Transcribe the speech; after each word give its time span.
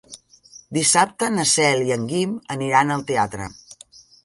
Dissabte 0.77 1.29
na 1.35 1.45
Cel 1.51 1.85
i 1.91 1.95
en 1.97 2.09
Guim 2.15 2.35
aniran 2.57 2.97
al 2.99 3.07
teatre. 3.13 3.49